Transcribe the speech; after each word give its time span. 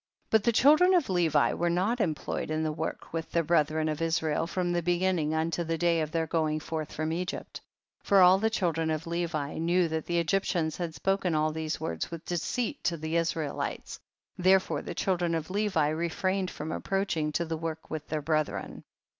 32. 0.31 0.31
But 0.31 0.43
the 0.45 0.51
children 0.59 0.93
of 0.95 1.09
Levi 1.11 1.53
were 1.53 1.69
not 1.69 2.01
employed 2.01 2.49
in 2.49 2.63
the 2.63 2.71
work 2.71 3.13
with 3.13 3.29
their 3.29 3.43
brethren 3.43 3.87
of 3.87 4.01
Israel, 4.01 4.47
from 4.47 4.71
the 4.71 4.81
beginning 4.81 5.35
unto 5.35 5.63
the 5.63 5.77
day 5.77 6.01
of 6.01 6.09
their 6.11 6.25
going 6.25 6.59
forth 6.59 6.91
from 6.91 7.11
Egypt. 7.13 7.61
33. 7.99 8.07
For 8.09 8.21
all 8.21 8.39
the 8.39 8.49
children 8.49 8.89
of 8.89 9.05
Levi 9.05 9.59
knew 9.59 9.87
that 9.89 10.07
the 10.07 10.17
Egyptians 10.17 10.77
had 10.77 10.95
spoken 10.95 11.35
all 11.35 11.51
these 11.51 11.79
words 11.79 12.09
with 12.09 12.25
deceit 12.25 12.83
to 12.85 12.97
the 12.97 13.15
Israelites, 13.15 13.99
therefore 14.39 14.81
the 14.81 14.95
children 14.95 15.35
of 15.35 15.51
Levi 15.51 15.89
refrained 15.89 16.49
from 16.49 16.71
approaching 16.71 17.31
to 17.33 17.45
the 17.45 17.57
work 17.57 17.91
with 17.91 18.07
their 18.07 18.23
brethren. 18.23 18.83